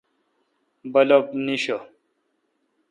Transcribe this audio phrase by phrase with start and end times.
[0.93, 1.77] بلب نیݭہ